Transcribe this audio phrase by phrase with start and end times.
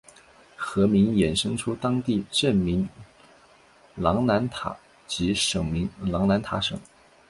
[0.55, 2.89] 河名衍生出当地镇名
[3.95, 6.79] 琅南塔及省名琅南塔省。